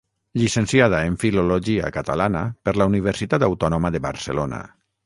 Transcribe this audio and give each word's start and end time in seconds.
Llicenciada 0.41 1.01
en 1.09 1.17
Filologia 1.25 1.91
Catalana 1.99 2.43
per 2.65 2.77
la 2.81 2.89
Universitat 2.95 3.51
Autònoma 3.51 3.95
de 3.99 4.05
Barcelona. 4.11 4.69